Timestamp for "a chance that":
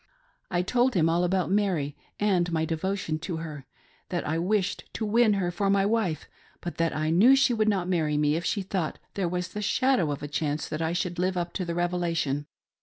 10.23-10.81